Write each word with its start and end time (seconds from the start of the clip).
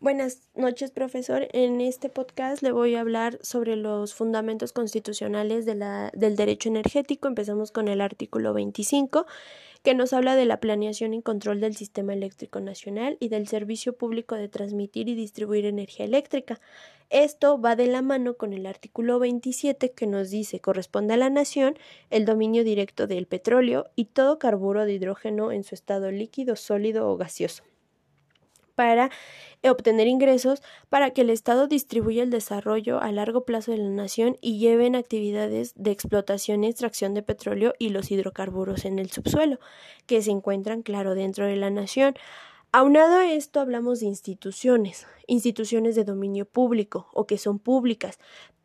Buenas 0.00 0.42
noches, 0.54 0.90
profesor. 0.90 1.48
En 1.52 1.80
este 1.80 2.10
podcast 2.10 2.62
le 2.62 2.72
voy 2.72 2.94
a 2.94 3.00
hablar 3.00 3.38
sobre 3.42 3.74
los 3.74 4.12
fundamentos 4.12 4.72
constitucionales 4.72 5.64
del 5.64 6.36
derecho 6.36 6.68
energético. 6.68 7.26
Empezamos 7.26 7.72
con 7.72 7.88
el 7.88 8.02
artículo 8.02 8.52
25, 8.52 9.24
que 9.82 9.94
nos 9.94 10.12
habla 10.12 10.36
de 10.36 10.44
la 10.44 10.60
planeación 10.60 11.14
y 11.14 11.22
control 11.22 11.60
del 11.60 11.74
sistema 11.74 12.12
eléctrico 12.12 12.60
nacional 12.60 13.16
y 13.18 13.28
del 13.28 13.48
servicio 13.48 13.96
público 13.96 14.34
de 14.34 14.48
transmitir 14.48 15.08
y 15.08 15.14
distribuir 15.14 15.64
energía 15.64 16.04
eléctrica. 16.04 16.60
Esto 17.08 17.58
va 17.58 17.74
de 17.74 17.86
la 17.86 18.02
mano 18.02 18.34
con 18.34 18.52
el 18.52 18.66
artículo 18.66 19.18
27, 19.18 19.92
que 19.92 20.06
nos 20.06 20.28
dice 20.28 20.60
corresponde 20.60 21.14
a 21.14 21.18
la 21.18 21.30
nación 21.30 21.78
el 22.10 22.26
dominio 22.26 22.62
directo 22.62 23.06
del 23.06 23.26
petróleo 23.26 23.86
y 23.96 24.06
todo 24.06 24.38
carburo 24.38 24.84
de 24.84 24.92
hidrógeno 24.92 25.50
en 25.50 25.64
su 25.64 25.74
estado 25.74 26.10
líquido, 26.10 26.56
sólido 26.56 27.08
o 27.08 27.16
gaseoso 27.16 27.62
para 28.74 29.10
obtener 29.62 30.06
ingresos 30.06 30.62
para 30.88 31.10
que 31.10 31.22
el 31.22 31.30
Estado 31.30 31.66
distribuya 31.66 32.22
el 32.22 32.30
desarrollo 32.30 33.00
a 33.00 33.12
largo 33.12 33.44
plazo 33.44 33.72
de 33.72 33.78
la 33.78 33.88
nación 33.88 34.36
y 34.40 34.58
lleven 34.58 34.96
actividades 34.96 35.72
de 35.76 35.90
explotación 35.90 36.64
y 36.64 36.68
extracción 36.68 37.14
de 37.14 37.22
petróleo 37.22 37.74
y 37.78 37.90
los 37.90 38.10
hidrocarburos 38.10 38.84
en 38.84 38.98
el 38.98 39.10
subsuelo, 39.10 39.58
que 40.06 40.22
se 40.22 40.30
encuentran, 40.30 40.82
claro, 40.82 41.14
dentro 41.14 41.46
de 41.46 41.56
la 41.56 41.70
nación. 41.70 42.14
Aunado 42.72 43.18
a 43.18 43.30
esto 43.32 43.60
hablamos 43.60 44.00
de 44.00 44.06
instituciones, 44.06 45.06
instituciones 45.28 45.94
de 45.94 46.02
dominio 46.02 46.44
público 46.44 47.08
o 47.12 47.24
que 47.24 47.38
son 47.38 47.60
públicas, 47.60 48.18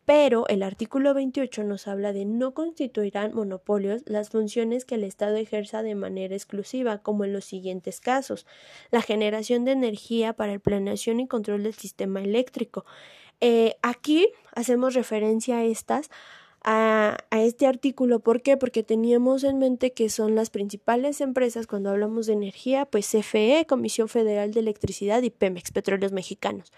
pero 0.10 0.48
el 0.48 0.64
artículo 0.64 1.14
28 1.14 1.64
nos 1.66 1.88
habla 1.88 2.14
de 2.14 2.26
no 2.26 2.56
constituirán 2.56 3.32
monopolios 3.36 4.02
las 4.08 4.32
funciones 4.32 4.84
que 4.84 4.96
el 4.96 5.04
Estado 5.04 5.36
ejerza 5.36 5.84
de 5.84 5.94
manera 5.94 6.34
exclusiva, 6.34 6.98
como 7.04 7.26
en 7.26 7.34
los 7.34 7.46
siguientes 7.46 8.02
casos 8.02 8.48
la 8.90 9.04
generación 9.04 9.66
de 9.66 9.74
energía 9.74 10.34
para 10.34 10.54
el 10.54 10.62
planeación 10.62 11.20
y 11.20 11.28
control 11.28 11.62
del 11.62 11.76
sistema 11.76 12.24
eléctrico. 12.24 12.86
Eh, 13.40 13.76
aquí 13.84 14.30
hacemos 14.56 14.96
referencia 14.96 15.60
a 15.60 15.64
estas 15.66 16.10
a, 16.64 17.16
a, 17.30 17.44
este 17.44 17.68
artículo. 17.68 18.20
¿Por 18.20 18.42
qué? 18.42 18.58
Porque 18.58 18.82
teníamos 18.82 19.44
en 19.44 19.60
mente 19.60 19.94
que 19.94 20.10
son 20.10 20.34
las 20.34 20.50
principales 20.50 21.22
empresas 21.22 21.68
cuando 21.68 21.92
hablamos 21.92 22.26
de 22.26 22.34
energía, 22.34 22.88
pues 22.88 23.08
CFE, 23.12 23.68
Comisión 23.70 24.10
Federal 24.10 24.54
de 24.54 24.62
Electricidad 24.62 25.22
y 25.22 25.30
Pemex, 25.30 25.72
Petróleos 25.72 26.14
Mexicanos. 26.14 26.72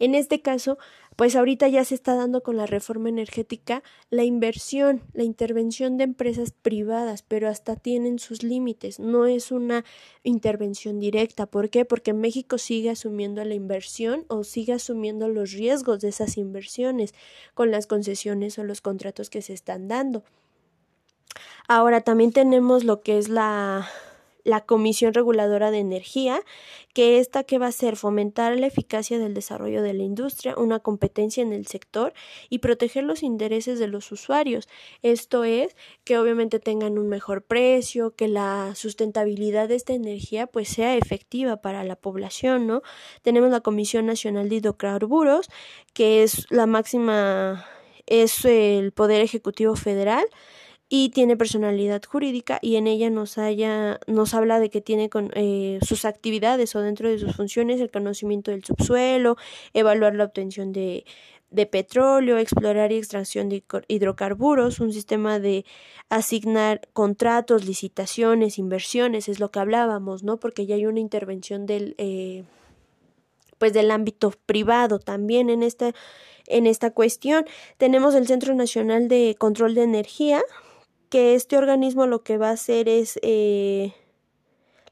En 0.00 0.14
este 0.14 0.42
caso, 0.42 0.76
pues 1.16 1.36
ahorita 1.36 1.68
ya 1.68 1.84
se 1.84 1.94
está 1.94 2.16
dando 2.16 2.42
con 2.42 2.56
la 2.56 2.66
reforma 2.66 3.08
energética 3.08 3.82
la 4.10 4.24
inversión, 4.24 5.02
la 5.12 5.22
intervención 5.22 5.96
de 5.96 6.04
empresas 6.04 6.50
privadas, 6.50 7.22
pero 7.22 7.48
hasta 7.48 7.76
tienen 7.76 8.18
sus 8.18 8.42
límites, 8.42 8.98
no 8.98 9.26
es 9.26 9.52
una 9.52 9.84
intervención 10.24 10.98
directa. 10.98 11.46
¿Por 11.46 11.70
qué? 11.70 11.84
Porque 11.84 12.12
México 12.12 12.58
sigue 12.58 12.90
asumiendo 12.90 13.44
la 13.44 13.54
inversión 13.54 14.24
o 14.28 14.42
sigue 14.42 14.72
asumiendo 14.72 15.28
los 15.28 15.52
riesgos 15.52 16.00
de 16.00 16.08
esas 16.08 16.36
inversiones 16.36 17.14
con 17.54 17.70
las 17.70 17.86
concesiones 17.86 18.58
o 18.58 18.64
los 18.64 18.80
contratos 18.80 19.30
que 19.30 19.42
se 19.42 19.52
están 19.52 19.86
dando. 19.86 20.24
Ahora 21.68 22.00
también 22.00 22.32
tenemos 22.32 22.84
lo 22.84 23.00
que 23.00 23.18
es 23.18 23.28
la 23.28 23.88
la 24.44 24.60
Comisión 24.60 25.14
Reguladora 25.14 25.70
de 25.70 25.78
Energía, 25.78 26.40
que 26.92 27.18
esta 27.18 27.42
que 27.42 27.58
va 27.58 27.66
a 27.66 27.70
hacer 27.70 27.96
fomentar 27.96 28.56
la 28.58 28.66
eficacia 28.66 29.18
del 29.18 29.34
desarrollo 29.34 29.82
de 29.82 29.94
la 29.94 30.04
industria, 30.04 30.54
una 30.56 30.78
competencia 30.78 31.42
en 31.42 31.52
el 31.52 31.66
sector 31.66 32.12
y 32.48 32.58
proteger 32.58 33.04
los 33.04 33.22
intereses 33.22 33.78
de 33.78 33.88
los 33.88 34.12
usuarios. 34.12 34.68
Esto 35.02 35.44
es 35.44 35.74
que 36.04 36.18
obviamente 36.18 36.60
tengan 36.60 36.98
un 36.98 37.08
mejor 37.08 37.42
precio, 37.42 38.14
que 38.14 38.28
la 38.28 38.74
sustentabilidad 38.76 39.68
de 39.68 39.76
esta 39.76 39.94
energía 39.94 40.46
pues 40.46 40.68
sea 40.68 40.96
efectiva 40.96 41.56
para 41.56 41.82
la 41.82 41.96
población, 41.96 42.66
¿no? 42.66 42.82
Tenemos 43.22 43.50
la 43.50 43.60
Comisión 43.60 44.06
Nacional 44.06 44.48
de 44.48 44.56
Hidrocarburos, 44.56 45.48
que 45.94 46.22
es 46.22 46.46
la 46.50 46.66
máxima 46.66 47.66
es 48.06 48.44
el 48.44 48.92
Poder 48.92 49.22
Ejecutivo 49.22 49.76
Federal 49.76 50.26
y 50.96 51.08
tiene 51.08 51.36
personalidad 51.36 52.04
jurídica 52.04 52.60
y 52.62 52.76
en 52.76 52.86
ella 52.86 53.10
nos 53.10 53.36
haya, 53.36 53.98
nos 54.06 54.32
habla 54.32 54.60
de 54.60 54.70
que 54.70 54.80
tiene 54.80 55.10
con, 55.10 55.32
eh, 55.34 55.80
sus 55.82 56.04
actividades 56.04 56.76
o 56.76 56.82
dentro 56.82 57.08
de 57.08 57.18
sus 57.18 57.34
funciones 57.34 57.80
el 57.80 57.90
conocimiento 57.90 58.52
del 58.52 58.64
subsuelo, 58.64 59.36
evaluar 59.72 60.14
la 60.14 60.22
obtención 60.22 60.70
de, 60.70 61.04
de 61.50 61.66
petróleo, 61.66 62.38
explorar 62.38 62.92
y 62.92 62.98
extracción 62.98 63.48
de 63.48 63.64
hidrocarburos, 63.88 64.78
un 64.78 64.92
sistema 64.92 65.40
de 65.40 65.64
asignar 66.10 66.82
contratos, 66.92 67.64
licitaciones, 67.64 68.60
inversiones, 68.60 69.28
es 69.28 69.40
lo 69.40 69.50
que 69.50 69.58
hablábamos, 69.58 70.22
¿no? 70.22 70.38
Porque 70.38 70.64
ya 70.64 70.76
hay 70.76 70.86
una 70.86 71.00
intervención 71.00 71.66
del 71.66 71.96
eh, 71.98 72.44
pues 73.58 73.72
del 73.72 73.90
ámbito 73.90 74.32
privado 74.46 75.00
también 75.00 75.50
en 75.50 75.64
esta 75.64 75.92
en 76.46 76.68
esta 76.68 76.92
cuestión. 76.92 77.46
Tenemos 77.78 78.14
el 78.14 78.28
Centro 78.28 78.54
Nacional 78.54 79.08
de 79.08 79.34
Control 79.36 79.74
de 79.74 79.82
Energía, 79.82 80.40
que 81.14 81.36
este 81.36 81.56
organismo 81.56 82.08
lo 82.08 82.24
que 82.24 82.38
va 82.38 82.48
a 82.48 82.54
hacer 82.54 82.88
es 82.88 83.20
eh, 83.22 83.92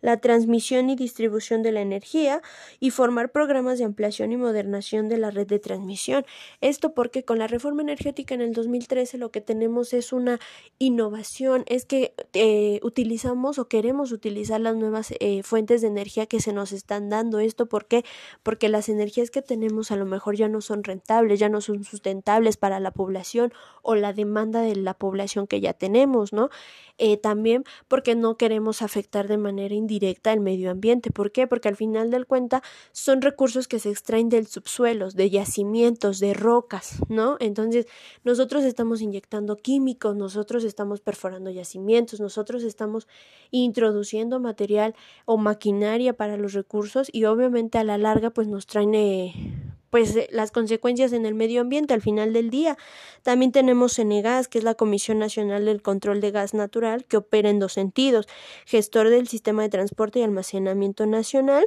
la 0.02 0.18
transmisión 0.18 0.90
y 0.90 0.96
distribución 0.96 1.62
de 1.62 1.72
la 1.72 1.80
energía 1.80 2.42
y 2.78 2.90
formar 2.90 3.32
programas 3.32 3.78
de 3.78 3.84
ampliación 3.84 4.32
y 4.32 4.36
modernación 4.36 5.08
de 5.08 5.16
la 5.16 5.30
red 5.30 5.46
de 5.46 5.58
transmisión. 5.58 6.26
Esto 6.60 6.92
porque 6.92 7.24
con 7.24 7.38
la 7.38 7.46
reforma 7.46 7.80
energética 7.80 8.34
en 8.34 8.42
el 8.42 8.52
2013 8.52 9.16
lo 9.16 9.30
que 9.30 9.40
tenemos 9.40 9.94
es 9.94 10.12
una 10.12 10.38
innovación, 10.78 11.64
es 11.66 11.86
que 11.86 12.14
eh, 12.34 12.80
utilizamos 12.82 13.58
o 13.58 13.68
queremos 13.68 14.12
utilizar 14.12 14.60
las 14.60 14.76
nuevas 14.76 15.14
eh, 15.20 15.42
fuentes 15.42 15.80
de 15.80 15.88
energía 15.88 16.26
que 16.26 16.40
se 16.40 16.52
nos 16.52 16.72
están 16.72 17.08
dando. 17.08 17.38
Esto 17.38 17.66
¿por 17.66 17.86
qué? 17.86 18.04
porque 18.42 18.68
las 18.68 18.88
energías 18.88 19.30
que 19.30 19.42
tenemos 19.42 19.90
a 19.90 19.96
lo 19.96 20.04
mejor 20.04 20.36
ya 20.36 20.48
no 20.48 20.60
son 20.60 20.84
rentables, 20.84 21.38
ya 21.38 21.48
no 21.48 21.60
son 21.60 21.84
sustentables 21.84 22.56
para 22.56 22.80
la 22.80 22.90
población 22.90 23.52
o 23.82 23.94
la 23.94 24.12
demanda 24.12 24.60
de 24.62 24.76
la 24.76 24.94
población 24.94 25.46
que 25.46 25.60
ya 25.60 25.72
tenemos, 25.72 26.32
¿no? 26.32 26.50
Eh, 26.98 27.16
también 27.16 27.64
porque 27.88 28.14
no 28.14 28.36
queremos 28.36 28.82
afectar 28.82 29.28
de 29.28 29.38
manera 29.38 29.74
indirecta 29.92 30.02
directa 30.02 30.32
al 30.32 30.40
medio 30.40 30.70
ambiente. 30.70 31.10
¿Por 31.10 31.30
qué? 31.30 31.46
Porque 31.46 31.68
al 31.68 31.76
final 31.76 32.10
del 32.10 32.26
cuenta 32.26 32.62
son 32.92 33.22
recursos 33.22 33.68
que 33.68 33.78
se 33.78 33.90
extraen 33.90 34.28
del 34.28 34.46
subsuelo, 34.46 35.10
de 35.10 35.30
yacimientos, 35.30 36.18
de 36.18 36.34
rocas, 36.34 36.98
¿no? 37.08 37.36
Entonces, 37.40 37.86
nosotros 38.24 38.64
estamos 38.64 39.00
inyectando 39.00 39.56
químicos, 39.56 40.16
nosotros 40.16 40.64
estamos 40.64 41.00
perforando 41.00 41.50
yacimientos, 41.50 42.20
nosotros 42.20 42.64
estamos 42.64 43.06
introduciendo 43.52 44.40
material 44.40 44.94
o 45.24 45.36
maquinaria 45.36 46.14
para 46.14 46.36
los 46.36 46.52
recursos 46.52 47.08
y 47.12 47.24
obviamente 47.26 47.78
a 47.78 47.84
la 47.84 47.98
larga 47.98 48.30
pues 48.30 48.48
nos 48.48 48.66
traen 48.66 48.94
eh, 48.94 49.61
pues 49.92 50.16
eh, 50.16 50.26
las 50.32 50.52
consecuencias 50.52 51.12
en 51.12 51.26
el 51.26 51.34
medio 51.34 51.60
ambiente 51.60 51.92
al 51.92 52.00
final 52.00 52.32
del 52.32 52.48
día. 52.48 52.78
También 53.22 53.52
tenemos 53.52 53.92
Senegas, 53.92 54.48
que 54.48 54.56
es 54.56 54.64
la 54.64 54.74
Comisión 54.74 55.18
Nacional 55.18 55.66
del 55.66 55.82
Control 55.82 56.22
de 56.22 56.30
Gas 56.30 56.54
Natural, 56.54 57.04
que 57.04 57.18
opera 57.18 57.50
en 57.50 57.58
dos 57.58 57.74
sentidos, 57.74 58.26
gestor 58.64 59.10
del 59.10 59.28
sistema 59.28 59.60
de 59.60 59.68
transporte 59.68 60.20
y 60.20 60.22
almacenamiento 60.22 61.04
nacional 61.04 61.66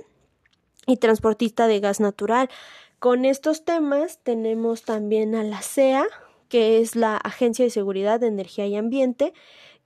y 0.87 0.97
transportista 0.97 1.67
de 1.67 1.79
gas 1.79 1.99
natural. 1.99 2.49
Con 2.97 3.25
estos 3.25 3.63
temas 3.63 4.17
tenemos 4.23 4.81
también 4.81 5.35
a 5.35 5.43
la 5.43 5.61
CEA, 5.61 6.07
que 6.49 6.79
es 6.79 6.95
la 6.95 7.17
Agencia 7.17 7.63
de 7.63 7.69
Seguridad 7.69 8.19
de 8.19 8.27
Energía 8.27 8.65
y 8.65 8.75
Ambiente, 8.75 9.33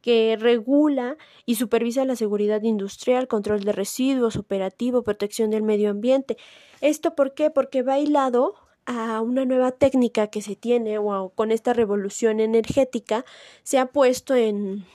que 0.02 0.38
regula 0.40 1.18
y 1.46 1.56
supervisa 1.56 2.06
la 2.06 2.16
seguridad 2.16 2.64
industrial, 2.64 3.28
control 3.28 3.66
de 3.66 3.74
residuos, 3.74 4.38
operativo, 4.38 5.04
protección 5.04 5.50
del 5.50 5.64
medio 5.64 5.90
ambiente. 5.90 6.38
¿Esto 6.82 7.16
por 7.16 7.34
qué? 7.34 7.50
Porque 7.50 7.82
va 7.82 8.00
hilado 8.00 8.56
a 8.86 9.22
una 9.22 9.46
nueva 9.46 9.72
técnica 9.72 10.28
que 10.28 10.42
se 10.42 10.56
tiene 10.56 10.98
o 10.98 11.32
con 11.36 11.52
esta 11.52 11.74
revolución 11.74 12.40
energética 12.40 13.24
se 13.64 13.78
ha 13.78 13.88
puesto 13.88 14.36
en 14.36 14.86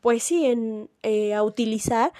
pues 0.00 0.22
sí 0.22 0.46
en 0.46 0.88
eh, 1.02 1.34
a 1.34 1.42
utilizar 1.42 2.12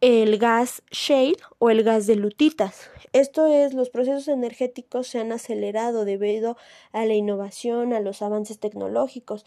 el 0.00 0.38
gas 0.38 0.82
shale 0.90 1.36
o 1.58 1.70
el 1.70 1.82
gas 1.82 2.06
de 2.06 2.16
lutitas. 2.16 2.90
Esto 3.12 3.46
es, 3.46 3.74
los 3.74 3.90
procesos 3.90 4.28
energéticos 4.28 5.08
se 5.08 5.18
han 5.18 5.32
acelerado 5.32 6.04
debido 6.04 6.56
a 6.92 7.04
la 7.04 7.14
innovación, 7.14 7.92
a 7.92 8.00
los 8.00 8.22
avances 8.22 8.58
tecnológicos. 8.58 9.44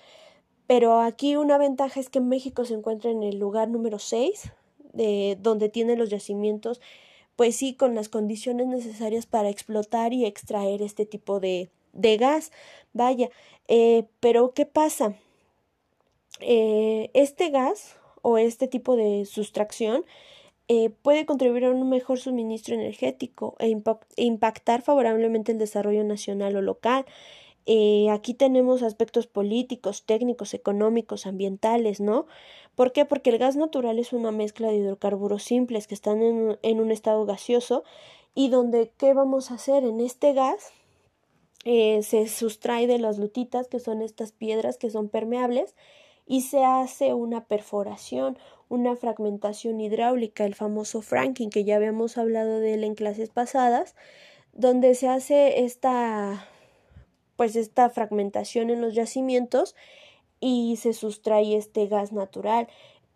Pero 0.67 0.99
aquí 0.99 1.35
una 1.35 1.57
ventaja 1.57 1.99
es 1.99 2.09
que 2.09 2.19
México 2.19 2.65
se 2.65 2.73
encuentra 2.73 3.11
en 3.11 3.23
el 3.23 3.39
lugar 3.39 3.69
número 3.69 3.99
6, 3.99 4.51
de 4.93 5.37
donde 5.39 5.69
tiene 5.69 5.95
los 5.95 6.09
yacimientos, 6.09 6.81
pues 7.39 7.55
sí, 7.55 7.73
con 7.73 7.95
las 7.95 8.09
condiciones 8.09 8.67
necesarias 8.67 9.25
para 9.25 9.47
explotar 9.47 10.11
y 10.11 10.25
extraer 10.25 10.81
este 10.81 11.05
tipo 11.05 11.39
de, 11.39 11.69
de 11.93 12.17
gas. 12.17 12.51
Vaya, 12.91 13.29
eh, 13.69 14.03
pero 14.19 14.53
¿qué 14.53 14.65
pasa? 14.65 15.13
Eh, 16.41 17.09
este 17.13 17.49
gas 17.49 17.95
o 18.23 18.37
este 18.37 18.67
tipo 18.67 18.97
de 18.97 19.23
sustracción 19.23 20.03
eh, 20.67 20.89
puede 20.89 21.25
contribuir 21.25 21.63
a 21.63 21.71
un 21.71 21.89
mejor 21.89 22.19
suministro 22.19 22.75
energético 22.75 23.55
e, 23.59 23.67
e 24.17 24.23
impactar 24.25 24.81
favorablemente 24.81 25.53
el 25.53 25.59
desarrollo 25.59 26.03
nacional 26.03 26.57
o 26.57 26.61
local. 26.61 27.05
Eh, 27.71 28.09
aquí 28.09 28.33
tenemos 28.33 28.81
aspectos 28.81 29.27
políticos, 29.27 30.03
técnicos, 30.03 30.55
económicos, 30.55 31.27
ambientales, 31.27 32.01
¿no? 32.01 32.25
¿Por 32.73 32.91
qué? 32.93 33.05
Porque 33.05 33.29
el 33.29 33.37
gas 33.37 33.57
natural 33.57 33.99
es 33.99 34.11
una 34.11 34.31
mezcla 34.31 34.69
de 34.69 34.77
hidrocarburos 34.77 35.43
simples 35.43 35.85
que 35.85 35.93
están 35.93 36.23
en, 36.23 36.79
un 36.79 36.91
estado 36.91 37.27
gaseoso 37.27 37.83
y 38.33 38.49
donde 38.49 38.91
qué 38.97 39.13
vamos 39.13 39.51
a 39.51 39.53
hacer 39.53 39.83
en 39.83 39.99
este 39.99 40.33
gas 40.33 40.71
eh, 41.63 42.01
se 42.01 42.27
sustrae 42.27 42.87
de 42.87 42.97
las 42.97 43.19
lutitas 43.19 43.67
que 43.67 43.79
son 43.79 44.01
estas 44.01 44.31
piedras 44.31 44.79
que 44.79 44.89
son 44.89 45.07
permeables 45.07 45.75
y 46.25 46.41
se 46.41 46.63
hace 46.63 47.13
una 47.13 47.45
perforación, 47.45 48.39
una 48.67 48.95
fragmentación 48.95 49.79
hidráulica, 49.79 50.43
el 50.43 50.55
famoso 50.55 51.03
franking 51.03 51.49
que 51.49 51.65
ya 51.65 51.75
habíamos 51.75 52.17
hablado 52.17 52.59
de 52.59 52.73
él 52.73 52.83
en 52.83 52.95
clases 52.95 53.29
pasadas, 53.29 53.93
donde 54.53 54.95
se 54.95 55.07
hace 55.07 55.65
esta 55.65 56.47
pues 57.39 57.55
esta 57.55 57.89
fragmentación 57.89 58.69
en 58.69 58.81
los 58.81 58.95
yacimientos 58.95 59.73
y 60.41 60.75
se 60.75 60.91
sustrae 60.91 61.55
este 61.55 61.87
gas 61.87 62.11
natural. 62.11 62.67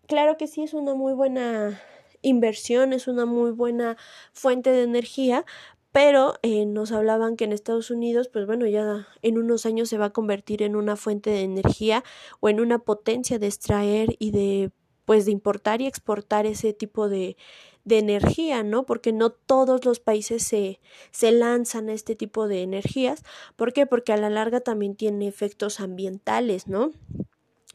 Claro 0.07 0.37
que 0.37 0.47
sí 0.47 0.63
es 0.63 0.73
una 0.73 0.93
muy 0.93 1.11
buena 1.11 1.81
inversión, 2.21 2.93
es 2.93 3.09
una 3.09 3.25
muy 3.25 3.51
buena 3.51 3.97
fuente 4.31 4.71
de 4.71 4.83
energía, 4.83 5.43
pero 5.91 6.35
eh, 6.41 6.65
nos 6.65 6.93
hablaban 6.93 7.35
que 7.35 7.43
en 7.43 7.51
Estados 7.51 7.91
Unidos, 7.91 8.29
pues 8.29 8.45
bueno, 8.45 8.65
ya 8.65 9.09
en 9.23 9.37
unos 9.37 9.65
años 9.65 9.89
se 9.89 9.97
va 9.97 10.05
a 10.05 10.13
convertir 10.13 10.63
en 10.63 10.77
una 10.77 10.95
fuente 10.95 11.29
de 11.29 11.41
energía 11.41 12.05
o 12.39 12.47
en 12.47 12.61
una 12.61 12.79
potencia 12.79 13.39
de 13.39 13.47
extraer 13.47 14.15
y 14.19 14.31
de 14.31 14.71
pues 15.05 15.25
de 15.25 15.31
importar 15.31 15.81
y 15.81 15.87
exportar 15.87 16.45
ese 16.45 16.73
tipo 16.73 17.09
de, 17.09 17.37
energía, 17.85 18.63
¿no? 18.63 18.85
Porque 18.85 19.11
no 19.11 19.31
todos 19.31 19.83
los 19.83 19.99
países 19.99 20.43
se, 20.43 20.79
se 21.11 21.33
lanzan 21.33 21.89
a 21.89 21.93
este 21.93 22.15
tipo 22.15 22.47
de 22.47 22.61
energías. 22.61 23.23
¿Por 23.57 23.73
qué? 23.73 23.85
Porque 23.85 24.13
a 24.13 24.17
la 24.17 24.29
larga 24.29 24.61
también 24.61 24.95
tiene 24.95 25.27
efectos 25.27 25.81
ambientales, 25.81 26.67
¿no? 26.67 26.91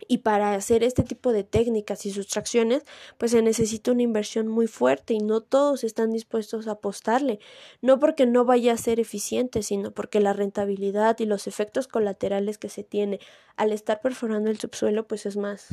Y 0.07 0.19
para 0.19 0.55
hacer 0.55 0.85
este 0.85 1.03
tipo 1.03 1.33
de 1.33 1.43
técnicas 1.43 2.07
y 2.07 2.13
sustracciones, 2.13 2.85
pues 3.19 3.33
se 3.33 3.43
necesita 3.43 3.91
una 3.91 4.03
inversión 4.03 4.47
muy 4.47 4.69
fuerte 4.69 5.15
y 5.15 5.19
no 5.19 5.41
todos 5.41 5.83
están 5.83 6.13
dispuestos 6.13 6.69
a 6.69 6.73
apostarle. 6.73 7.41
No 7.83 7.99
porque 7.99 8.25
no 8.25 8.45
vaya 8.45 8.73
a 8.75 8.77
ser 8.77 9.01
eficiente, 9.01 9.63
sino 9.63 9.91
porque 9.91 10.21
la 10.21 10.33
rentabilidad 10.33 11.19
y 11.19 11.27
los 11.27 11.47
efectos 11.49 11.89
colaterales 11.89 12.59
que 12.59 12.69
se 12.69 12.85
tiene 12.85 13.19
al 13.57 13.73
estar 13.73 14.01
perforando 14.01 14.51
el 14.51 14.59
subsuelo, 14.59 15.07
pues 15.09 15.27
es 15.27 15.37
más, 15.37 15.67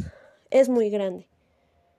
es 0.50 0.70
muy 0.70 0.90
grande. 0.90 1.28